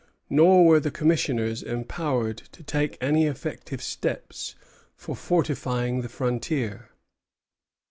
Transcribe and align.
Nor 0.31 0.65
were 0.65 0.79
the 0.79 0.89
commissioners 0.89 1.61
empowered 1.61 2.39
to 2.53 2.63
take 2.63 2.97
any 3.01 3.27
effective 3.27 3.83
steps 3.83 4.55
for 4.95 5.15
fortifying 5.15 6.01
the 6.01 6.09
frontier. 6.09 6.89